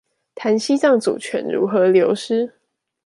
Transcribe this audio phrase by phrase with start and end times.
[0.33, 2.55] 談西藏主權如何流失